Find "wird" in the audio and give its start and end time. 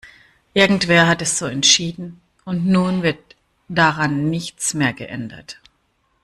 3.03-3.19